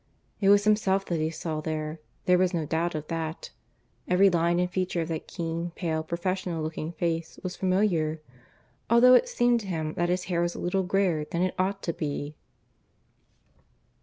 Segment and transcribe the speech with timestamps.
[0.39, 3.51] It was himself that he saw there there was no doubt of that
[4.07, 8.19] every line and feature of that keen, pale, professorial looking face was familiar,
[8.89, 11.83] though it seemed to him that his hair was a little greyer than it ought
[11.83, 12.35] to be.